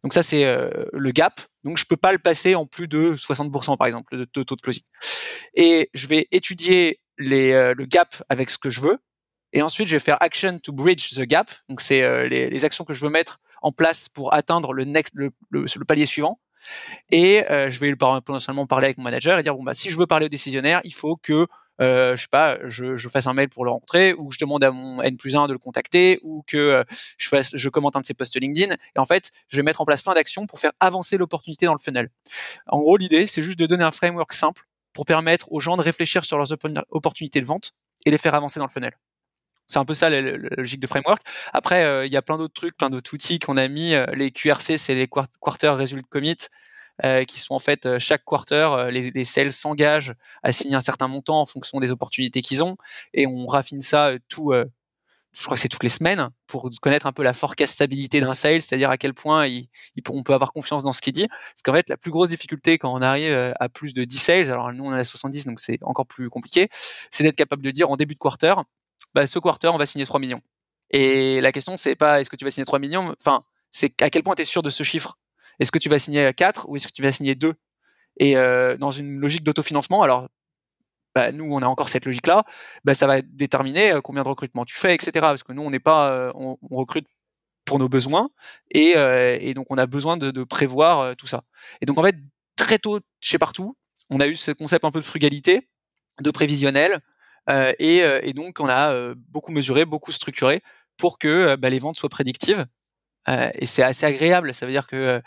Donc 0.04 0.14
ça 0.14 0.24
c'est 0.24 0.46
le 0.46 1.12
gap 1.12 1.42
donc 1.68 1.78
je 1.78 1.86
peux 1.86 1.98
pas 1.98 2.14
le 2.14 2.18
passer 2.18 2.56
en 2.56 2.66
plus 2.66 2.88
de 2.88 3.16
60% 3.18 3.76
par 3.76 3.88
exemple 3.88 4.16
de, 4.16 4.44
taux 4.44 4.56
de 4.56 4.62
closing. 4.62 4.84
Et 5.54 5.90
je 5.94 6.08
vais 6.08 6.28
étudier 6.32 7.02
euh, 7.20 7.74
le 7.76 7.86
gap 7.86 8.24
avec 8.30 8.50
ce 8.50 8.58
que 8.58 8.70
je 8.70 8.80
veux. 8.80 9.00
Et 9.52 9.62
ensuite 9.62 9.90
je 9.90 9.96
vais 9.98 10.00
faire 10.00 10.22
action 10.22 10.60
to 10.60 10.72
bridge 10.72 11.14
the 11.16 11.24
gap. 11.24 11.52
Donc 11.68 11.82
c'est 11.82 12.04
euh, 12.04 12.26
les, 12.30 12.64
actions 12.64 12.86
que 12.86 12.94
je 12.94 13.04
veux 13.04 13.12
mettre 13.12 13.40
en 13.62 13.74
place 13.74 14.08
pour 14.08 14.34
atteindre 14.34 14.72
le 14.72 14.86
next 14.86 15.14
le, 15.16 15.34
palier 15.86 16.06
suivant. 16.06 16.40
Et 17.12 17.44
euh, 17.52 17.70
je 17.70 17.80
vais 17.82 17.94
potentiellement 17.98 18.66
parler 18.66 18.86
avec 18.86 18.98
mon 18.98 19.04
manager 19.04 19.38
et 19.38 19.44
dire 19.44 19.56
bon 19.56 19.64
bah 19.64 19.74
si 19.74 19.90
je 19.90 19.98
veux 19.98 20.08
parler 20.08 20.28
au 20.28 20.30
décisionnaire, 20.30 20.80
il 20.86 20.94
faut 20.94 21.18
que 21.18 21.48
euh, 21.82 22.16
je 22.16 22.22
sais 22.22 22.28
pas, 22.30 22.58
je, 22.68 22.96
je, 22.96 23.10
fasse 23.10 23.28
un 23.28 23.34
mail 23.34 23.50
pour 23.50 23.66
le 23.66 23.72
rencontrer, 23.72 24.14
ou 24.14 24.32
je 24.32 24.38
demande 24.40 24.64
à 24.64 24.72
mon 24.72 25.02
N 25.02 25.18
plus 25.18 25.36
1 25.36 25.48
de 25.48 25.54
le 25.54 25.60
contacter, 25.60 26.20
ou 26.24 26.44
que 26.48 26.58
euh, 26.58 26.84
je, 27.18 27.28
fasse, 27.28 27.56
je 27.56 27.70
commente 27.70 27.96
un 27.96 28.02
de 28.02 28.06
ses 28.06 28.14
posts 28.14 28.40
LinkedIn. 28.40 28.74
Et 28.74 29.00
en 29.00 29.06
fait, 29.06 29.32
je 29.50 29.58
vais 29.58 29.64
mettre 29.64 29.82
en 29.82 29.86
place 29.86 30.02
plein 30.02 30.14
d'actions 30.14 30.48
pour 30.48 30.60
faire 30.60 30.72
avancer 30.80 31.18
l'opportunité 31.18 31.66
dans 31.66 31.74
le 31.74 31.80
funnel. 31.80 32.10
En 32.68 32.80
gros, 32.80 32.98
l'idée, 32.98 33.28
c'est 33.28 33.44
juste 33.44 33.60
de 33.60 33.66
donner 33.66 33.84
un 33.84 33.92
framework 33.92 34.34
simple 34.34 34.64
pour 34.94 35.06
permettre 35.06 35.52
aux 35.52 35.60
gens 35.60 35.78
de 35.78 35.82
réfléchir 35.82 36.26
sur 36.26 36.38
leurs 36.38 36.52
opportunités 36.90 37.42
de 37.42 37.46
vente 37.46 37.74
et 38.06 38.12
les 38.12 38.18
faire 38.18 38.34
avancer 38.34 38.60
dans 38.60 38.66
le 38.66 38.72
funnel. 38.72 38.98
C'est 39.68 39.80
un 39.80 39.86
peu 39.86 39.94
ça 39.94 40.10
la, 40.10 40.22
logique 40.22 40.80
de 40.80 40.88
framework. 40.88 41.22
Après, 41.54 41.84
euh, 41.84 42.06
il 42.06 42.12
y 42.12 42.18
a 42.18 42.22
plein 42.22 42.38
d'autres 42.38 42.54
trucs, 42.54 42.78
plein 42.78 42.90
d'autres 42.90 43.14
outils 43.14 43.38
qu'on 43.38 43.58
a 43.58 43.68
mis. 43.68 43.94
Euh, 43.94 44.06
les 44.14 44.32
QRC, 44.32 44.78
c'est 44.78 44.96
les 44.96 45.08
Quarter 45.08 45.70
Result 45.70 46.06
Commit. 46.10 46.38
Euh, 47.06 47.26
qui 47.26 47.40
sont 47.40 47.54
en 47.54 47.60
fait 47.60 47.86
euh, 47.86 48.00
chaque 48.00 48.26
quarter, 48.26 48.70
euh, 48.74 48.90
les, 48.90 49.12
les 49.12 49.24
sales 49.24 49.52
s'engagent 49.52 50.16
à 50.42 50.52
signer 50.52 50.74
un 50.76 50.82
certain 50.82 51.08
montant 51.08 51.40
en 51.40 51.46
fonction 51.46 51.80
des 51.80 51.92
opportunités 51.92 52.42
qu'ils 52.42 52.64
ont, 52.64 52.76
et 53.14 53.28
on 53.28 53.46
raffine 53.46 53.82
ça 53.82 54.14
tout 54.30 54.52
je 55.34 55.44
crois 55.44 55.56
que 55.56 55.62
c'est 55.62 55.70
toutes 55.70 55.84
les 55.84 55.90
semaines 55.90 56.30
pour 56.48 56.72
connaître 56.82 57.06
un 57.06 57.12
peu 57.12 57.22
la 57.22 57.34
forecastabilité 57.34 58.20
d'un 58.20 58.34
sales, 58.34 58.62
c'est-à-dire 58.64 58.90
à 58.90 58.98
quel 58.98 59.14
point 59.14 59.48
on 60.10 60.24
peut 60.24 60.34
avoir 60.34 60.52
confiance 60.52 60.82
dans 60.82 60.92
ce 60.92 61.02
qu'il 61.02 61.14
dit. 61.14 61.28
Parce 61.28 61.62
qu'en 61.64 61.74
fait, 61.74 61.88
la 61.90 61.98
plus 61.98 62.10
grosse 62.10 62.30
difficulté 62.30 62.80
quand 62.80 62.92
on 62.92 63.04
arrive 63.04 63.54
à 63.60 63.70
plus 63.70 63.94
de 63.94 64.04
10 64.04 64.18
sales, 64.18 64.52
alors 64.52 64.74
nous 64.74 64.86
on 64.86 64.90
en 64.90 64.94
a 64.94 65.04
70 65.04 65.46
donc 65.46 65.60
c'est 65.60 65.78
encore 65.84 66.08
plus 66.08 66.30
compliqué, 66.32 66.70
c'est 67.12 67.24
d'être 67.24 67.36
capable 67.36 67.62
de 67.62 67.70
dire 67.72 67.92
en 67.92 67.98
début 67.98 68.16
de 68.16 68.20
quarter, 68.20 68.56
bah, 69.14 69.28
ce 69.28 69.38
quarter 69.38 69.68
on 69.68 69.78
va 69.78 69.86
signer 69.86 70.06
3 70.06 70.20
millions. 70.20 70.42
Et 70.90 71.42
la 71.42 71.52
question 71.52 71.78
c'est 71.78 71.96
pas 71.96 72.20
est-ce 72.22 72.30
que 72.32 72.36
tu 72.36 72.46
vas 72.46 72.52
signer 72.52 72.66
3 72.66 72.80
millions, 72.80 73.14
enfin 73.22 73.44
c'est 73.70 74.02
à 74.02 74.10
quel 74.10 74.24
point 74.24 74.34
tu 74.34 74.42
es 74.42 74.46
sûr 74.46 74.64
de 74.64 74.72
ce 74.72 74.82
chiffre? 74.84 75.18
Est-ce 75.60 75.72
que 75.72 75.80
tu 75.80 75.90
vas 75.90 76.00
signer 76.00 76.32
4 76.34 76.70
ou 76.70 76.76
est-ce 76.76 76.88
que 76.88 76.94
tu 76.94 77.02
vas 77.02 77.12
signer 77.12 77.36
2 77.36 77.54
Et 78.20 78.38
euh, 78.38 78.78
dans 78.78 78.92
une 78.92 79.20
logique 79.20 79.44
d'autofinancement, 79.44 80.04
alors 80.04 80.28
bah, 81.16 81.32
nous 81.32 81.46
on 81.46 81.62
a 81.62 81.66
encore 81.66 81.90
cette 81.90 82.06
logique-là, 82.06 82.44
bah, 82.84 82.94
ça 82.94 83.08
va 83.08 83.22
déterminer 83.22 83.94
euh, 83.94 84.02
combien 84.02 84.24
de 84.24 84.30
recrutement 84.30 84.66
tu 84.66 84.76
fais, 84.76 84.94
etc. 84.94 85.12
Parce 85.14 85.44
que 85.44 85.54
nous 85.54 85.64
on 85.64 85.72
n'est 85.72 85.80
pas, 85.80 86.12
euh, 86.12 86.32
on, 86.36 86.58
recrute 86.72 87.08
pour 87.66 87.80
nos 87.80 87.90
besoins 87.90 88.30
et, 88.72 89.54
donc 89.54 89.68
on 89.70 89.78
a 89.78 89.88
besoin 89.88 90.18
de, 90.18 90.44
prévoir 90.44 91.16
tout 91.18 91.28
ça. 91.28 91.44
Et 91.82 91.86
donc 91.86 91.98
en 91.98 92.04
fait 92.04 92.16
très 92.56 92.80
tôt 92.80 93.00
chez 93.20 93.38
partout, 93.38 93.76
on 94.10 94.20
a 94.20 94.28
eu 94.28 94.36
ce 94.36 94.52
concept 94.52 94.86
un 94.86 94.92
peu 94.92 95.00
de 95.00 95.06
frugalité, 95.06 95.68
de 96.22 96.32
prévisionnel, 96.32 97.02
et, 97.50 98.34
donc 98.34 98.62
on 98.62 98.70
a 98.70 99.14
beaucoup 99.16 99.52
mesuré, 99.52 99.84
beaucoup 99.84 100.14
structuré 100.14 100.62
pour 100.96 101.20
que 101.20 101.58
bah, 101.58 101.70
les 101.70 101.80
ventes 101.80 101.98
soient 101.98 102.08
prédictives 102.08 102.66
et 103.28 103.66
c'est 103.66 103.84
assez 103.84 104.06
agréable. 104.06 104.54
Ça 104.54 104.66
veut 104.66 104.72
dire 104.72 104.88
que 104.88 104.96
euh, 104.96 105.22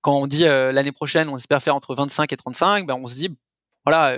quand 0.00 0.14
on 0.14 0.26
dit 0.26 0.44
euh, 0.44 0.72
l'année 0.72 0.92
prochaine, 0.92 1.28
on 1.28 1.36
espère 1.36 1.62
faire 1.62 1.74
entre 1.74 1.94
25 1.94 2.32
et 2.32 2.36
35, 2.36 2.86
ben 2.86 2.94
on 2.94 3.06
se 3.06 3.14
dit, 3.14 3.36
voilà, 3.84 4.16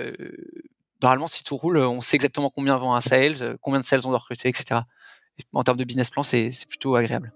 normalement, 1.01 1.27
si 1.27 1.43
tout 1.43 1.57
roule, 1.57 1.77
on 1.77 2.01
sait 2.01 2.17
exactement 2.17 2.49
combien 2.49 2.77
vend 2.77 2.95
un 2.95 3.01
sales, 3.01 3.57
combien 3.61 3.79
de 3.79 3.85
sales 3.85 4.01
on 4.05 4.09
doit 4.09 4.19
recruter, 4.19 4.49
etc. 4.49 4.81
en 5.53 5.63
termes 5.63 5.77
de 5.77 5.83
business 5.83 6.09
plan, 6.09 6.23
c'est 6.23 6.51
plutôt 6.67 6.95
agréable. 6.95 7.33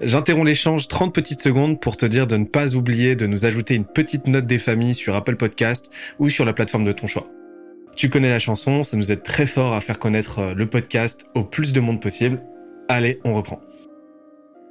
J'interromps 0.00 0.46
l'échange 0.46 0.86
30 0.86 1.12
petites 1.12 1.40
secondes 1.40 1.80
pour 1.80 1.96
te 1.96 2.06
dire 2.06 2.28
de 2.28 2.36
ne 2.36 2.44
pas 2.44 2.76
oublier 2.76 3.16
de 3.16 3.26
nous 3.26 3.46
ajouter 3.46 3.74
une 3.74 3.84
petite 3.84 4.28
note 4.28 4.46
des 4.46 4.58
familles 4.58 4.94
sur 4.94 5.16
Apple 5.16 5.36
Podcast 5.36 5.90
ou 6.20 6.30
sur 6.30 6.44
la 6.44 6.52
plateforme 6.52 6.84
de 6.84 6.92
ton 6.92 7.08
choix. 7.08 7.26
Tu 7.96 8.08
connais 8.08 8.28
la 8.28 8.38
chanson, 8.38 8.84
ça 8.84 8.96
nous 8.96 9.10
aide 9.10 9.24
très 9.24 9.46
fort 9.46 9.74
à 9.74 9.80
faire 9.80 9.98
connaître 9.98 10.54
le 10.54 10.70
podcast 10.70 11.26
au 11.34 11.42
plus 11.42 11.72
de 11.72 11.80
monde 11.80 12.00
possible. 12.00 12.40
Allez, 12.88 13.20
on 13.24 13.34
reprend 13.34 13.60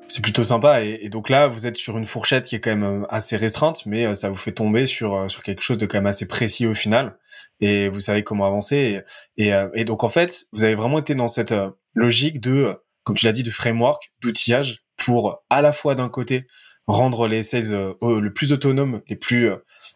c'est 0.07 0.21
plutôt 0.21 0.43
sympa. 0.43 0.83
Et, 0.83 1.09
donc 1.09 1.29
là, 1.29 1.47
vous 1.47 1.67
êtes 1.67 1.77
sur 1.77 1.97
une 1.97 2.05
fourchette 2.05 2.45
qui 2.45 2.55
est 2.55 2.59
quand 2.59 2.75
même 2.75 3.03
euh, 3.03 3.05
assez 3.09 3.37
restreinte, 3.37 3.85
mais 3.85 4.05
euh, 4.05 4.13
ça 4.13 4.29
vous 4.29 4.35
fait 4.35 4.51
tomber 4.51 4.85
sur 4.85 5.15
euh, 5.15 5.27
sur 5.27 5.43
quelque 5.43 5.61
chose 5.61 5.77
de 5.77 5.85
quand 5.85 5.97
même 5.97 6.07
assez 6.07 6.27
précis 6.27 6.65
au 6.65 6.75
final. 6.75 7.17
Et 7.59 7.89
vous 7.89 7.99
savez 7.99 8.23
comment 8.23 8.45
avancer. 8.45 9.01
Et, 9.37 9.51
et, 9.73 9.83
donc 9.83 10.03
en 10.03 10.09
fait, 10.09 10.45
vous 10.53 10.63
avez 10.63 10.75
vraiment 10.75 10.99
été 10.99 11.15
dans 11.15 11.27
cette 11.27 11.55
logique 11.95 12.39
de, 12.39 12.75
comme 13.03 13.15
tu 13.15 13.25
l'as 13.25 13.31
dit, 13.31 13.41
de 13.41 13.49
framework, 13.49 14.11
d'outillage 14.21 14.83
pour 14.95 15.43
à 15.49 15.63
la 15.63 15.71
fois 15.71 15.95
d'un 15.95 16.07
côté 16.07 16.45
rendre 16.85 17.27
les 17.27 17.41
sales 17.41 17.95
le 17.99 18.29
plus 18.29 18.53
autonomes, 18.53 19.01
les 19.07 19.15
plus 19.15 19.49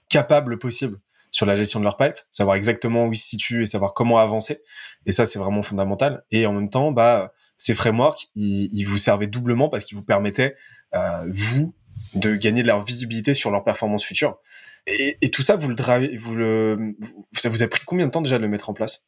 capables 0.09 0.57
possible 0.57 0.99
sur 1.29 1.45
la 1.45 1.55
gestion 1.55 1.79
de 1.79 1.83
leur 1.83 1.97
pipe, 1.97 2.15
savoir 2.31 2.55
exactement 2.55 3.05
où 3.05 3.13
ils 3.13 3.17
se 3.17 3.27
situent 3.27 3.61
et 3.61 3.67
savoir 3.67 3.93
comment 3.93 4.17
avancer. 4.17 4.63
Et 5.05 5.11
ça, 5.11 5.27
c'est 5.27 5.37
vraiment 5.37 5.61
fondamental. 5.61 6.23
Et 6.31 6.47
en 6.47 6.53
même 6.53 6.71
temps, 6.71 6.91
bah, 6.91 7.31
ces 7.61 7.75
frameworks, 7.75 8.29
ils, 8.35 8.83
vous 8.85 8.97
servaient 8.97 9.27
doublement 9.27 9.69
parce 9.69 9.83
qu'ils 9.83 9.95
vous 9.95 10.03
permettaient, 10.03 10.55
euh, 10.95 11.29
vous, 11.31 11.75
de 12.15 12.35
gagner 12.35 12.63
de 12.63 12.67
leur 12.67 12.83
visibilité 12.83 13.35
sur 13.35 13.51
leur 13.51 13.63
performance 13.63 14.03
future. 14.03 14.39
Et, 14.87 15.29
tout 15.29 15.43
ça, 15.43 15.57
vous 15.57 15.69
le, 15.69 16.17
vous 16.17 16.33
le, 16.33 16.95
ça 17.35 17.49
vous 17.49 17.61
a 17.61 17.67
pris 17.67 17.83
combien 17.85 18.07
de 18.07 18.11
temps 18.11 18.21
déjà 18.21 18.39
de 18.39 18.41
le 18.41 18.49
mettre 18.49 18.71
en 18.71 18.73
place? 18.73 19.05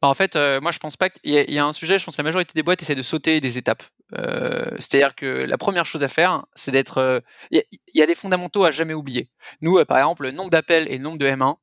Bah, 0.00 0.08
en 0.08 0.14
fait, 0.14 0.34
euh, 0.34 0.62
moi 0.62 0.70
je 0.70 0.78
pense 0.78 0.96
pas 0.96 1.10
qu'il 1.10 1.30
y, 1.30 1.52
y, 1.52 1.58
a 1.58 1.64
un 1.66 1.74
sujet, 1.74 1.98
je 1.98 2.06
pense 2.06 2.16
que 2.16 2.22
la 2.22 2.24
majorité 2.24 2.52
des 2.54 2.62
boîtes 2.62 2.80
essaient 2.80 2.94
de 2.94 3.02
sauter 3.02 3.38
des 3.42 3.58
étapes. 3.58 3.82
Euh, 4.16 4.70
C'est-à-dire 4.78 5.14
que 5.14 5.26
la 5.26 5.58
première 5.58 5.84
chose 5.84 6.02
à 6.02 6.08
faire, 6.08 6.46
c'est 6.54 6.70
d'être. 6.70 7.22
Il 7.50 7.62
y, 7.92 8.00
a 8.00 8.06
des 8.06 8.14
fondamentaux 8.14 8.64
à 8.64 8.70
jamais 8.70 8.94
oublier. 8.94 9.28
Nous, 9.60 9.84
par 9.84 9.98
exemple, 9.98 10.22
le 10.22 10.30
nombre 10.30 10.48
d'appels 10.48 10.88
et 10.88 10.96
le 10.96 11.02
nombre 11.02 11.18
de 11.18 11.26
M1, 11.26 11.56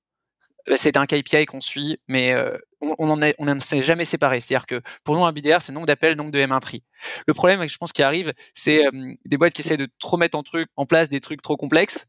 bah, 0.67 0.77
c'est 0.77 0.97
un 0.97 1.07
KPI 1.07 1.47
qu'on 1.47 1.61
suit, 1.61 1.97
mais 2.07 2.35
on, 2.81 3.09
en 3.09 3.21
est, 3.21 3.35
on 3.39 3.45
ne 3.45 3.59
s'est 3.59 3.83
jamais 3.83 4.05
séparé. 4.05 4.41
C'est-à-dire 4.41 4.65
que 4.67 4.81
pour 5.03 5.15
nous, 5.15 5.25
un 5.25 5.31
BDR, 5.31 5.61
c'est 5.61 5.71
nombre 5.71 5.87
d'appels, 5.87 6.15
nombre 6.15 6.31
de 6.31 6.39
M1 6.39 6.59
pris. 6.59 6.83
Le 7.27 7.33
problème, 7.33 7.67
je 7.67 7.77
pense, 7.77 7.91
qui 7.91 8.03
arrive, 8.03 8.33
c'est 8.53 8.83
des 9.25 9.37
boîtes 9.37 9.53
qui 9.53 9.61
essaient 9.61 9.77
de 9.77 9.87
trop 9.99 10.17
mettre 10.17 10.37
en, 10.37 10.43
truc, 10.43 10.69
en 10.75 10.85
place 10.85 11.09
des 11.09 11.19
trucs 11.19 11.41
trop 11.41 11.57
complexes 11.57 12.07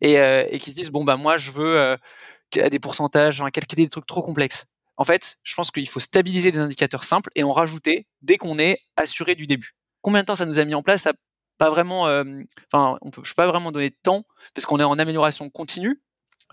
et, 0.00 0.14
et 0.14 0.58
qui 0.58 0.70
se 0.70 0.76
disent 0.76 0.90
bon 0.90 1.04
bah 1.04 1.16
moi 1.16 1.38
je 1.38 1.50
veux 1.50 1.96
des 2.52 2.78
pourcentages, 2.78 3.42
calculer 3.52 3.84
des 3.84 3.90
trucs 3.90 4.06
trop 4.06 4.22
complexes. 4.22 4.66
En 4.96 5.04
fait, 5.04 5.38
je 5.44 5.54
pense 5.54 5.70
qu'il 5.70 5.88
faut 5.88 6.00
stabiliser 6.00 6.50
des 6.50 6.58
indicateurs 6.58 7.04
simples 7.04 7.30
et 7.36 7.44
en 7.44 7.52
rajouter 7.52 8.06
dès 8.22 8.36
qu'on 8.36 8.58
est 8.58 8.80
assuré 8.96 9.36
du 9.36 9.46
début. 9.46 9.74
Combien 10.02 10.22
de 10.22 10.26
temps 10.26 10.36
ça 10.36 10.46
nous 10.46 10.58
a 10.58 10.64
mis 10.64 10.74
en 10.74 10.82
place? 10.82 11.02
Ça 11.02 11.12
pas 11.58 11.70
vraiment, 11.70 12.06
euh, 12.06 12.24
enfin, 12.72 12.98
on 13.02 13.10
peut, 13.10 13.22
je 13.24 13.30
peux 13.30 13.36
pas 13.42 13.46
vraiment 13.46 13.72
donner 13.72 13.90
de 13.90 13.98
temps 14.02 14.24
parce 14.54 14.64
qu'on 14.64 14.78
est 14.78 14.84
en 14.84 14.98
amélioration 14.98 15.50
continue. 15.50 16.00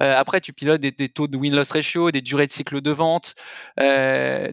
Euh, 0.02 0.14
après, 0.16 0.42
tu 0.42 0.54
pilotes 0.54 0.82
des, 0.82 1.10
taux 1.10 1.28
de 1.28 1.38
win-loss 1.38 1.72
ratio, 1.72 2.12
des 2.12 2.22
durées 2.22 2.48
de 2.48 2.52
cycle 2.52 2.82
de 2.82 2.92
vente. 2.92 3.36
Euh, 3.80 4.52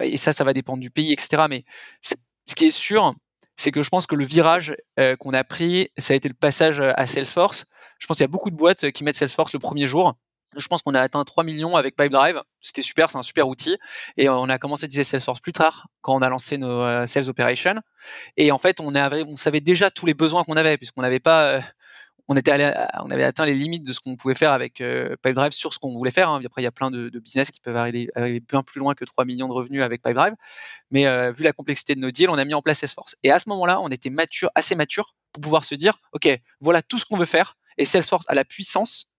et 0.00 0.16
ça, 0.16 0.32
ça 0.32 0.44
va 0.44 0.52
dépendre 0.52 0.80
du 0.80 0.90
pays, 0.90 1.12
etc. 1.12 1.44
Mais 1.48 1.64
ce 2.02 2.54
qui 2.54 2.66
est 2.66 2.70
sûr, 2.70 3.14
c'est 3.56 3.72
que 3.72 3.82
je 3.82 3.88
pense 3.88 4.06
que 4.06 4.14
le 4.14 4.24
virage 4.24 4.76
euh, 4.98 5.16
qu'on 5.16 5.34
a 5.34 5.44
pris, 5.44 5.90
ça 5.98 6.14
a 6.14 6.16
été 6.16 6.28
le 6.28 6.34
passage 6.34 6.80
à 6.80 7.06
Salesforce. 7.06 7.66
Je 7.98 8.06
pense 8.06 8.16
qu'il 8.16 8.24
y 8.24 8.24
a 8.24 8.28
beaucoup 8.28 8.50
de 8.50 8.56
boîtes 8.56 8.90
qui 8.92 9.04
mettent 9.04 9.16
Salesforce 9.16 9.52
le 9.52 9.58
premier 9.58 9.86
jour. 9.86 10.14
Je 10.56 10.66
pense 10.66 10.82
qu'on 10.82 10.94
a 10.94 11.00
atteint 11.00 11.22
3 11.22 11.44
millions 11.44 11.76
avec 11.76 11.94
Pipedrive. 11.94 12.42
C'était 12.60 12.82
super, 12.82 13.08
c'est 13.08 13.18
un 13.18 13.22
super 13.22 13.46
outil. 13.46 13.76
Et 14.16 14.28
on 14.28 14.48
a 14.48 14.58
commencé 14.58 14.84
à 14.84 14.86
utiliser 14.86 15.04
Salesforce 15.04 15.40
plus 15.40 15.52
tard, 15.52 15.88
quand 16.00 16.16
on 16.16 16.22
a 16.22 16.28
lancé 16.28 16.58
nos 16.58 17.06
Sales 17.06 17.28
Operations. 17.28 17.76
Et 18.36 18.50
en 18.50 18.58
fait, 18.58 18.80
on, 18.80 18.94
avait, 18.96 19.24
savait 19.36 19.60
déjà 19.60 19.90
tous 19.90 20.06
les 20.06 20.14
besoins 20.14 20.42
qu'on 20.42 20.56
avait, 20.56 20.76
puisqu'on 20.76 21.02
n'avait 21.02 21.20
pas, 21.20 21.60
on 22.30 22.36
était 22.36 22.52
allé, 22.52 22.72
on 23.04 23.10
avait 23.10 23.24
atteint 23.24 23.44
les 23.44 23.56
limites 23.56 23.82
de 23.82 23.92
ce 23.92 23.98
qu'on 23.98 24.14
pouvait 24.14 24.36
faire 24.36 24.52
avec 24.52 24.80
euh, 24.80 25.16
Pipedrive 25.20 25.50
sur 25.50 25.74
ce 25.74 25.80
qu'on 25.80 25.90
voulait 25.90 26.12
faire. 26.12 26.28
Hein. 26.28 26.40
Après, 26.46 26.62
il 26.62 26.64
y 26.64 26.68
a 26.68 26.70
plein 26.70 26.92
de, 26.92 27.10
business 27.18 27.50
qui 27.50 27.58
peuvent 27.58 27.76
arriver, 27.76 28.08
bien 28.48 28.62
plus 28.62 28.78
loin 28.78 28.94
que 28.94 29.04
3 29.04 29.24
millions 29.24 29.48
de 29.48 29.52
revenus 29.52 29.82
avec 29.82 30.00
Pipedrive. 30.00 30.34
Mais 30.92 31.08
euh, 31.08 31.32
vu 31.32 31.42
la 31.42 31.52
complexité 31.52 31.96
de 31.96 32.00
nos 32.00 32.12
deals, 32.12 32.30
on 32.30 32.38
a 32.38 32.44
mis 32.44 32.54
en 32.54 32.62
place 32.62 32.78
Salesforce. 32.78 33.16
Et 33.24 33.32
à 33.32 33.40
ce 33.40 33.48
moment-là, 33.48 33.80
on 33.80 33.88
était 33.88 34.12
assez 34.54 34.76
mature 34.76 35.16
pour 35.32 35.40
pouvoir 35.40 35.64
se 35.64 35.74
dire, 35.74 35.98
OK, 36.12 36.28
voilà 36.60 36.82
tout 36.82 37.00
ce 37.00 37.04
qu'on 37.04 37.16
veut 37.16 37.24
faire. 37.24 37.56
Et 37.78 37.84
Salesforce 37.84 38.26
a 38.28 38.36
la 38.36 38.44
puissance 38.44 39.10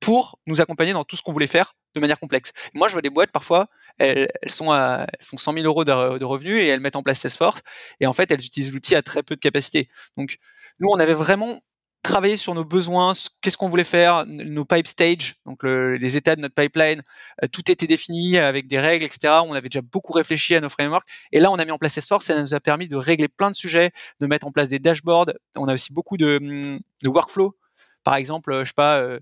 pour 0.00 0.38
nous 0.46 0.62
accompagner 0.62 0.94
dans 0.94 1.04
tout 1.04 1.16
ce 1.16 1.20
qu'on 1.20 1.32
voulait 1.32 1.46
faire 1.46 1.74
de 1.94 2.00
manière 2.00 2.18
complexe. 2.18 2.52
Moi, 2.72 2.88
je 2.88 2.94
vois 2.94 3.02
des 3.02 3.10
boîtes 3.10 3.32
parfois, 3.32 3.68
elles 3.98 4.28
font 4.48 5.36
100 5.36 5.52
000 5.52 5.66
euros 5.66 5.84
de, 5.84 6.18
de, 6.18 6.24
revenus 6.24 6.62
et 6.62 6.68
elles 6.68 6.80
mettent 6.80 6.96
en 6.96 7.02
place 7.02 7.18
Salesforce 7.18 7.60
et 8.00 8.06
en 8.06 8.14
fait, 8.14 8.30
elles 8.30 8.44
utilisent 8.44 8.72
l'outil 8.72 8.94
à 8.94 9.02
très 9.02 9.22
peu 9.22 9.34
de 9.34 9.40
capacité. 9.40 9.90
Donc, 10.16 10.38
nous, 10.78 10.88
on 10.88 10.98
avait 10.98 11.14
vraiment 11.14 11.60
travaillé 12.06 12.36
sur 12.36 12.54
nos 12.54 12.64
besoins, 12.64 13.12
qu'est-ce 13.40 13.56
qu'on 13.56 13.68
voulait 13.68 13.84
faire, 13.84 14.24
nos 14.26 14.64
pipe 14.64 14.86
stage, 14.86 15.36
donc 15.44 15.62
le, 15.62 15.96
les 15.96 16.16
états 16.16 16.36
de 16.36 16.40
notre 16.40 16.54
pipeline, 16.54 17.02
euh, 17.42 17.48
tout 17.48 17.70
était 17.70 17.86
défini 17.86 18.38
avec 18.38 18.66
des 18.66 18.78
règles, 18.78 19.04
etc. 19.04 19.34
On 19.46 19.52
avait 19.52 19.68
déjà 19.68 19.82
beaucoup 19.82 20.12
réfléchi 20.12 20.54
à 20.54 20.60
nos 20.60 20.68
frameworks 20.68 21.06
et 21.32 21.40
là, 21.40 21.50
on 21.50 21.56
a 21.56 21.64
mis 21.64 21.70
en 21.70 21.78
place 21.78 21.94
Salesforce, 21.94 22.26
ça 22.26 22.40
nous 22.40 22.54
a 22.54 22.60
permis 22.60 22.88
de 22.88 22.96
régler 22.96 23.28
plein 23.28 23.50
de 23.50 23.56
sujets, 23.56 23.92
de 24.20 24.26
mettre 24.26 24.46
en 24.46 24.52
place 24.52 24.68
des 24.68 24.78
dashboards. 24.78 25.32
On 25.56 25.68
a 25.68 25.74
aussi 25.74 25.92
beaucoup 25.92 26.16
de, 26.16 26.78
de 27.02 27.08
workflow. 27.08 27.56
Par 28.04 28.16
exemple, 28.16 28.60
je 28.60 28.66
sais 28.66 28.72
pas. 28.74 28.98
Euh, 28.98 29.18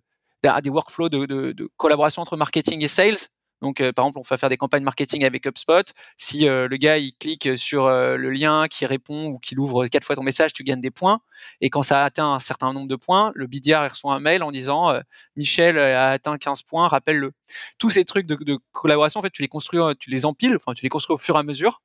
des 0.63 0.71
workflows 0.71 1.09
de, 1.09 1.69
collaboration 1.77 2.23
entre 2.23 2.37
marketing 2.37 2.85
et 2.85 2.89
sales. 2.89 3.17
Donc, 3.65 3.81
euh, 3.81 3.93
par 3.93 4.05
exemple, 4.05 4.19
on 4.19 4.23
va 4.23 4.37
faire 4.37 4.51
des 4.51 4.59
campagnes 4.59 4.83
marketing 4.83 5.25
avec 5.25 5.47
HubSpot. 5.47 5.83
Si 6.19 6.47
euh, 6.47 6.69
le 6.69 6.77
gars 6.77 6.99
il 6.99 7.15
clique 7.17 7.57
sur 7.57 7.87
euh, 7.87 8.17
le 8.17 8.31
lien, 8.31 8.67
qui 8.69 8.85
répond 8.85 9.29
ou 9.29 9.39
qu'il 9.39 9.59
ouvre 9.59 9.87
quatre 9.87 10.05
fois 10.05 10.17
ton 10.17 10.23
message, 10.23 10.53
tu 10.53 10.65
gagnes 10.65 10.83
des 10.83 10.91
points. 10.91 11.21
Et 11.63 11.71
quand 11.71 11.83
ça 11.83 12.05
atteint 12.05 12.35
un 12.35 12.41
certain 12.41 12.75
nombre 12.75 12.89
de 12.89 12.97
points, 12.97 13.33
le 13.35 13.47
BDR 13.47 13.89
reçoit 13.89 14.13
un 14.13 14.21
mail 14.21 14.43
en 14.43 14.53
disant 14.53 14.93
Michel 15.35 15.79
a 15.79 16.11
atteint 16.11 16.37
15 16.37 16.63
points, 16.63 16.89
rappelle-le. 16.89 17.33
Tous 17.79 17.89
ces 17.89 18.05
trucs 18.05 18.27
de, 18.27 18.59
collaboration, 18.73 19.21
en 19.21 19.23
fait, 19.23 19.31
tu 19.31 19.41
les 19.41 19.49
construis, 19.49 19.81
tu 19.99 20.11
les 20.11 20.27
empiles, 20.27 20.57
enfin, 20.57 20.75
tu 20.75 20.83
les 20.83 20.91
construis 20.91 21.15
au 21.15 21.19
fur 21.19 21.37
et 21.37 21.39
à 21.39 21.43
mesure. 21.43 21.83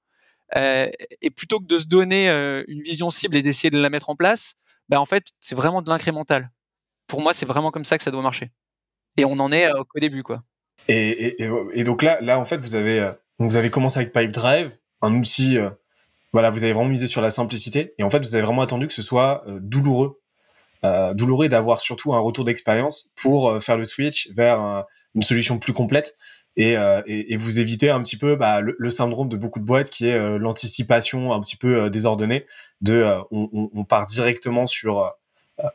et 0.56 1.30
plutôt 1.36 1.60
que 1.60 1.66
de 1.66 1.78
se 1.78 1.86
donner 1.88 2.30
une 2.68 2.82
vision 2.82 3.10
cible 3.10 3.38
et 3.38 3.42
d'essayer 3.42 3.70
de 3.70 3.80
la 3.82 3.90
mettre 3.90 4.10
en 4.10 4.16
place, 4.16 4.56
ben, 4.90 5.00
en 5.00 5.06
fait, 5.06 5.28
c'est 5.40 5.56
vraiment 5.56 5.82
de 5.82 5.90
l'incrémental 5.90 6.52
pour 7.10 7.22
moi, 7.22 7.34
c'est 7.34 7.48
vraiment 7.48 7.72
comme 7.72 7.86
ça 7.86 7.98
que 7.98 8.04
ça 8.04 8.12
doit 8.12 8.22
marcher. 8.22 8.52
Et 9.18 9.26
on 9.26 9.40
en 9.40 9.52
est 9.52 9.70
au 9.74 10.00
début, 10.00 10.24
quoi. 10.24 10.44
Et, 10.88 11.44
et, 11.44 11.50
et, 11.74 11.84
donc 11.84 12.02
là, 12.02 12.20
là, 12.22 12.40
en 12.40 12.46
fait, 12.46 12.58
vous 12.58 12.76
avez, 12.76 13.00
euh, 13.00 13.12
vous 13.38 13.58
avez 13.58 13.70
commencé 13.70 14.00
avec 14.00 14.12
Pipedrive, 14.12 14.72
un 15.02 15.14
outil, 15.16 15.58
euh, 15.58 15.70
voilà, 16.34 16.50
vous 16.50 16.64
avez 16.64 16.74
vraiment 16.74 16.90
misé 16.90 17.08
sur 17.08 17.22
la 17.22 17.30
simplicité. 17.30 17.94
Et 17.98 18.04
en 18.04 18.10
fait, 18.10 18.20
vous 18.20 18.36
avez 18.36 18.44
vraiment 18.44 18.62
attendu 18.62 18.88
que 18.88 18.94
ce 18.94 19.02
soit 19.02 19.44
douloureux, 19.62 20.20
douloureux 21.14 21.50
d'avoir 21.50 21.80
surtout 21.80 22.14
un 22.14 22.20
retour 22.20 22.44
d'expérience 22.44 23.12
pour 23.20 23.62
faire 23.64 23.78
le 23.78 23.84
switch 23.84 24.30
vers 24.36 24.86
une 25.16 25.24
solution 25.24 25.58
plus 25.58 25.74
complète. 25.74 26.16
Et, 26.56 26.76
et, 27.08 27.36
vous 27.36 27.60
éviter 27.60 27.90
un 27.90 28.00
petit 28.00 28.16
peu 28.16 28.36
bah, 28.36 28.62
le, 28.62 28.90
syndrome 28.92 29.28
de 29.28 29.38
beaucoup 29.38 29.60
de 29.60 29.66
boîtes 29.66 29.90
qui 29.90 30.08
est 30.08 30.38
l'anticipation 30.38 31.34
un 31.34 31.42
petit 31.42 31.56
peu 31.56 31.90
désordonnée 31.90 32.46
de 32.82 33.04
on, 33.32 33.70
on, 33.74 33.84
part 33.84 34.06
directement 34.06 34.66
sur 34.66 35.00
euh, 35.00 35.10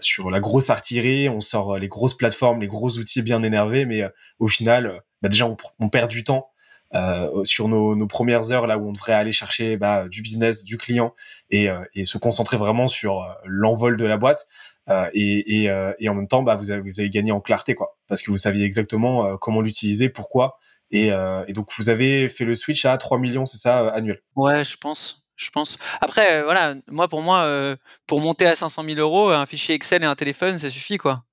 sur 0.01 0.31
la 0.31 0.41
grosse 0.41 0.71
artillerie, 0.71 1.29
on 1.29 1.41
sort 1.41 1.75
euh, 1.75 1.79
les 1.79 1.89
grosses 1.89 2.15
plateformes, 2.15 2.61
les 2.61 2.67
gros 2.67 2.91
outils 2.99 3.23
bien 3.23 3.43
énervés, 3.43 3.85
mais 3.85 4.03
euh, 4.03 4.09
au 4.39 4.49
final, 4.49 5.03
bah 5.23 5.29
déjà 5.29 5.47
on, 5.79 5.89
perd 5.89 6.11
du 6.11 6.25
temps 6.25 6.51
euh, 6.95 7.45
sur 7.45 7.69
nos, 7.69 7.97
nos, 7.97 8.07
premières 8.07 8.53
heures 8.53 8.67
là 8.67 8.79
où 8.79 8.89
on 8.89 8.93
devrait 8.93 9.13
aller 9.15 9.33
chercher 9.33 9.77
bah, 9.77 10.07
du 10.09 10.23
business, 10.23 10.65
du 10.65 10.77
client 10.77 11.15
et, 11.51 11.69
et 11.95 12.05
se 12.05 12.19
concentrer 12.19 12.57
vraiment 12.57 12.89
sur 12.89 13.27
l'envol 13.45 13.97
de 13.97 14.05
la 14.05 14.17
boîte. 14.17 14.47
Euh, 14.91 15.09
et, 15.15 15.65
et, 15.65 15.95
et, 15.99 16.09
en 16.11 16.15
même 16.15 16.29
temps, 16.29 16.43
bah, 16.43 16.57
vous, 16.57 16.71
avez, 16.71 16.83
vous 16.83 17.01
avez 17.01 17.09
gagné 17.09 17.33
en 17.33 17.41
clarté, 17.41 17.75
quoi, 17.75 17.97
parce 18.07 18.21
que 18.21 18.31
vous 18.31 18.37
saviez 18.37 18.67
exactement 18.67 19.39
comment 19.39 19.63
l'utiliser, 19.63 20.11
pourquoi. 20.11 20.59
Et, 20.91 21.07
et, 21.09 21.53
donc, 21.55 21.71
vous 21.79 21.89
avez 21.89 22.29
fait 22.29 22.45
le 22.45 22.55
switch 22.55 22.85
à 22.85 22.99
3 22.99 23.19
millions, 23.19 23.47
c'est 23.47 23.57
ça, 23.57 23.89
annuel? 23.89 24.21
Ouais, 24.37 24.63
je 24.63 24.77
pense 24.77 25.24
je 25.37 25.51
pense. 25.51 25.79
Après, 26.01 26.41
euh, 26.41 26.45
voilà, 26.45 26.75
moi 26.91 27.09
pour 27.09 27.23
moi, 27.23 27.41
euh, 27.41 27.77
pour 28.07 28.21
monter 28.21 28.47
à 28.47 28.55
500 28.55 28.85
000 28.85 28.99
euros, 28.99 29.31
un 29.31 29.47
fichier 29.47 29.75
Excel 29.75 30.03
et 30.03 30.07
un 30.07 30.15
téléphone, 30.15 30.59
ça 30.59 30.71
suffit 30.71 30.99
quoi. 30.99 31.25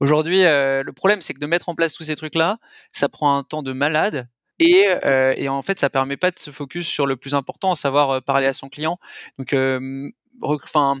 Aujourd'hui, 0.00 0.44
euh, 0.44 0.82
le 0.84 0.92
problème 0.92 1.22
c'est 1.22 1.34
que 1.34 1.40
de 1.40 1.46
mettre 1.46 1.68
en 1.68 1.74
place 1.74 1.94
tous 1.94 2.04
ces 2.04 2.16
trucs-là, 2.16 2.58
ça 2.92 3.08
prend 3.08 3.36
un 3.38 3.44
temps 3.44 3.62
de 3.62 3.72
malade. 3.72 4.28
Et, 4.62 4.84
et, 5.36 5.48
en 5.48 5.62
fait, 5.62 5.80
ça 5.80 5.88
permet 5.88 6.18
pas 6.18 6.30
de 6.30 6.38
se 6.38 6.50
focus 6.50 6.86
sur 6.86 7.06
le 7.06 7.16
plus 7.16 7.34
important, 7.34 7.72
à 7.72 7.76
savoir 7.76 8.22
parler 8.22 8.46
à 8.46 8.52
son 8.52 8.68
client. 8.68 8.98
Donc, 9.38 9.54
enfin, 10.42 11.00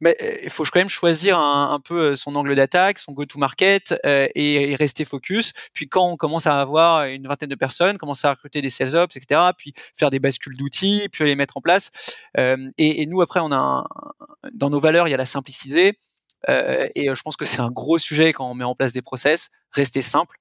mais 0.00 0.16
il 0.42 0.50
faut 0.50 0.64
quand 0.64 0.80
même 0.80 0.88
choisir 0.88 1.38
un, 1.38 1.80
peu 1.80 2.16
son 2.16 2.34
angle 2.36 2.54
d'attaque, 2.54 2.98
son 2.98 3.12
go-to-market 3.12 3.94
euh, 4.04 4.28
et, 4.34 4.76
rester 4.76 5.04
focus. 5.04 5.52
Puis 5.72 5.88
quand 5.88 6.06
on 6.08 6.16
commence 6.16 6.46
à 6.46 6.60
avoir 6.60 7.04
une 7.04 7.26
vingtaine 7.26 7.48
de 7.48 7.54
personnes, 7.54 7.98
commencer 7.98 8.26
à 8.26 8.30
recruter 8.30 8.62
des 8.62 8.70
sales 8.70 8.96
ops, 8.96 9.16
etc. 9.16 9.40
Puis 9.56 9.74
faire 9.96 10.10
des 10.10 10.20
bascules 10.20 10.56
d'outils, 10.56 11.08
puis 11.10 11.24
les 11.24 11.36
mettre 11.36 11.56
en 11.56 11.60
place. 11.60 11.90
Euh, 12.38 12.70
et, 12.78 13.06
nous 13.06 13.20
après, 13.22 13.40
on 13.40 13.52
a 13.52 13.56
un, 13.56 13.84
dans 14.52 14.70
nos 14.70 14.80
valeurs, 14.80 15.08
il 15.08 15.10
y 15.10 15.14
a 15.14 15.18
la 15.18 15.26
simplicité. 15.26 15.98
Euh, 16.50 16.88
et 16.94 17.14
je 17.14 17.22
pense 17.22 17.36
que 17.36 17.46
c'est 17.46 17.60
un 17.60 17.70
gros 17.70 17.98
sujet 17.98 18.32
quand 18.32 18.50
on 18.50 18.54
met 18.54 18.64
en 18.64 18.74
place 18.74 18.92
des 18.92 19.02
process. 19.02 19.48
Rester 19.72 20.02
simple, 20.02 20.36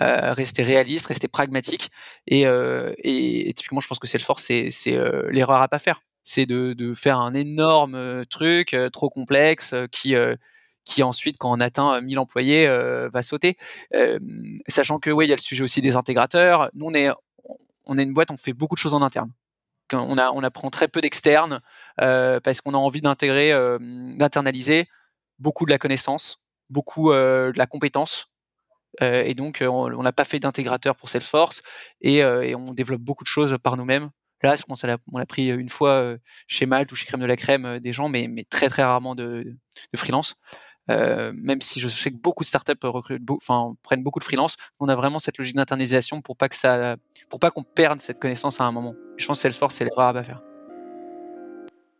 euh, 0.00 0.32
rester 0.32 0.62
réaliste, 0.62 1.06
rester 1.06 1.26
pragmatique. 1.26 1.90
Et, 2.28 2.46
euh, 2.46 2.94
typiquement, 3.02 3.80
je 3.80 3.88
pense 3.88 3.98
que 3.98 4.06
Salesforce, 4.06 4.44
c'est, 4.44 4.70
c'est 4.70 4.94
euh, 4.94 5.28
l'erreur 5.30 5.60
à 5.60 5.68
pas 5.68 5.80
faire 5.80 6.02
c'est 6.28 6.44
de, 6.44 6.94
faire 6.94 7.18
un 7.18 7.32
énorme 7.32 7.94
euh, 7.94 8.24
truc 8.28 8.74
euh, 8.74 8.90
trop 8.90 9.08
complexe 9.08 9.72
euh, 9.72 9.86
qui 9.86 10.14
qui 10.84 11.02
ensuite, 11.02 11.36
quand 11.38 11.52
on 11.52 11.60
atteint 11.60 12.00
1000 12.00 12.18
employés, 12.18 12.66
va 13.12 13.20
sauter. 13.20 13.58
sachant 14.68 14.98
que 14.98 15.10
oui, 15.10 15.26
il 15.26 15.28
y 15.28 15.32
a 15.32 15.36
le 15.36 15.40
sujet 15.40 15.62
aussi 15.62 15.82
des 15.82 15.96
intégrateurs. 15.96 16.70
Nous, 16.72 16.86
on 16.86 16.94
est 16.94 17.10
on 17.84 17.98
est 17.98 18.02
une 18.02 18.14
boîte, 18.14 18.30
on 18.30 18.38
fait 18.38 18.54
beaucoup 18.54 18.74
de 18.74 18.78
choses 18.78 18.94
en 18.94 19.02
interne. 19.02 19.30
On 19.92 20.16
apprend 20.16 20.70
très 20.70 20.88
peu 20.88 21.02
d'externes 21.02 21.60
parce 21.98 22.62
qu'on 22.62 22.72
a 22.72 22.78
envie 22.78 23.02
d'intégrer, 23.02 23.52
d'internaliser 24.16 24.86
beaucoup 25.38 25.66
de 25.66 25.70
la 25.70 25.78
connaissance, 25.78 26.42
beaucoup 26.70 27.12
de 27.12 27.58
la 27.58 27.66
compétence. 27.66 28.30
et 29.02 29.34
donc, 29.34 29.62
on 29.62 30.02
n'a 30.02 30.12
pas 30.12 30.24
fait 30.24 30.40
d'intégrateur 30.40 30.96
pour 30.96 31.10
Salesforce 31.10 31.62
et, 32.00 32.16
et 32.20 32.54
on 32.54 32.72
développe 32.72 33.02
beaucoup 33.02 33.24
de 33.24 33.28
choses 33.28 33.58
par 33.62 33.76
nous-mêmes. 33.76 34.08
Là, 34.42 34.54
on 35.12 35.18
l'a 35.18 35.26
pris 35.26 35.48
une 35.48 35.68
fois 35.68 36.16
chez 36.46 36.66
Malte 36.66 36.92
ou 36.92 36.94
chez 36.94 37.06
Crème 37.06 37.20
de 37.20 37.26
la 37.26 37.36
Crème 37.36 37.80
des 37.80 37.92
gens, 37.92 38.08
mais, 38.08 38.28
mais 38.28 38.44
très 38.44 38.68
très 38.68 38.84
rarement 38.84 39.14
de, 39.14 39.44
de 39.92 39.98
freelance. 39.98 40.36
Euh, 40.90 41.32
même 41.34 41.60
si 41.60 41.80
je 41.80 41.88
sais 41.88 42.10
que 42.10 42.16
beaucoup 42.16 42.44
de 42.44 42.48
startups 42.48 42.72
recrutent, 42.82 43.22
enfin 43.30 43.74
prennent 43.82 44.02
beaucoup 44.02 44.20
de 44.20 44.24
freelance, 44.24 44.56
on 44.80 44.88
a 44.88 44.96
vraiment 44.96 45.18
cette 45.18 45.36
logique 45.36 45.56
d'internisation 45.56 46.22
pour 46.22 46.36
pas 46.36 46.48
que 46.48 46.56
ça, 46.56 46.96
pour 47.28 47.40
pas 47.40 47.50
qu'on 47.50 47.64
perde 47.64 48.00
cette 48.00 48.18
connaissance 48.18 48.60
à 48.60 48.64
un 48.64 48.72
moment. 48.72 48.94
Je 49.16 49.26
pense 49.26 49.38
que 49.38 49.42
Salesforce 49.42 49.74
c'est 49.74 49.84
l'erreur 49.84 50.16
à 50.16 50.22
faire. 50.22 50.47